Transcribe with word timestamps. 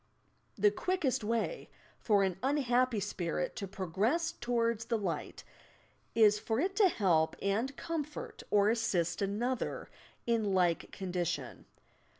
The 0.57 0.71
quickest 0.71 1.23
way 1.23 1.69
for 1.99 2.23
an 2.23 2.39
unhappy 2.41 2.99
spirit 2.99 3.55
to 3.57 3.67
progress 3.67 4.31
towards 4.31 4.85
the 4.85 4.97
light 4.97 5.43
is 6.15 6.39
for 6.39 6.59
it 6.59 6.75
to 6.77 6.89
help 6.89 7.35
and 7.39 7.77
comfort 7.77 8.41
or 8.49 8.69
assist 8.71 9.21
another 9.21 9.91
in 10.25 10.55
like 10.55 10.91
condition. 10.91 11.65